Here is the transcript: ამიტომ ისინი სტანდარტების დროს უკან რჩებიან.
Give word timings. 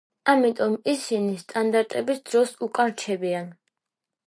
ამიტომ 0.31 0.77
ისინი 0.93 1.35
სტანდარტების 1.41 2.25
დროს 2.31 2.57
უკან 2.69 2.91
რჩებიან. 2.95 3.49